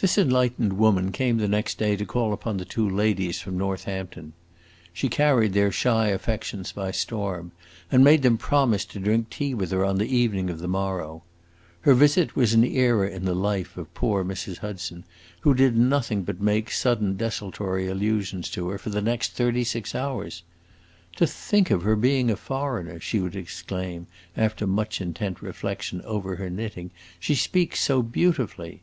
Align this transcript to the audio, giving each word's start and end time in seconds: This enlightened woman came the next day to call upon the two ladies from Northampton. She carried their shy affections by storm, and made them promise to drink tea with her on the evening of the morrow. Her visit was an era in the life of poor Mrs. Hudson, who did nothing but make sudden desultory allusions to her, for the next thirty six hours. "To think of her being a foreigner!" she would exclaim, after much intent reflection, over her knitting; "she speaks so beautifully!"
This 0.00 0.18
enlightened 0.18 0.74
woman 0.74 1.10
came 1.10 1.38
the 1.38 1.48
next 1.48 1.78
day 1.78 1.96
to 1.96 2.04
call 2.04 2.34
upon 2.34 2.58
the 2.58 2.66
two 2.66 2.86
ladies 2.86 3.40
from 3.40 3.56
Northampton. 3.56 4.34
She 4.92 5.08
carried 5.08 5.54
their 5.54 5.72
shy 5.72 6.08
affections 6.08 6.70
by 6.70 6.90
storm, 6.90 7.52
and 7.90 8.04
made 8.04 8.20
them 8.20 8.36
promise 8.36 8.84
to 8.84 9.00
drink 9.00 9.30
tea 9.30 9.54
with 9.54 9.70
her 9.70 9.86
on 9.86 9.96
the 9.96 10.14
evening 10.14 10.50
of 10.50 10.58
the 10.58 10.68
morrow. 10.68 11.22
Her 11.80 11.94
visit 11.94 12.36
was 12.36 12.52
an 12.52 12.62
era 12.62 13.08
in 13.08 13.24
the 13.24 13.34
life 13.34 13.78
of 13.78 13.94
poor 13.94 14.22
Mrs. 14.22 14.58
Hudson, 14.58 15.04
who 15.40 15.54
did 15.54 15.78
nothing 15.78 16.24
but 16.24 16.42
make 16.42 16.70
sudden 16.70 17.16
desultory 17.16 17.86
allusions 17.88 18.50
to 18.50 18.68
her, 18.68 18.76
for 18.76 18.90
the 18.90 19.00
next 19.00 19.32
thirty 19.32 19.64
six 19.64 19.94
hours. 19.94 20.42
"To 21.16 21.26
think 21.26 21.70
of 21.70 21.84
her 21.84 21.96
being 21.96 22.30
a 22.30 22.36
foreigner!" 22.36 23.00
she 23.00 23.18
would 23.18 23.34
exclaim, 23.34 24.08
after 24.36 24.66
much 24.66 25.00
intent 25.00 25.40
reflection, 25.40 26.02
over 26.02 26.36
her 26.36 26.50
knitting; 26.50 26.90
"she 27.18 27.34
speaks 27.34 27.80
so 27.80 28.02
beautifully!" 28.02 28.82